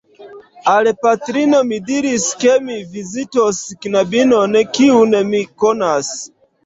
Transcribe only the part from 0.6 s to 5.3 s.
Al patrino mi diris, ke mi vizitos knabinon, kiun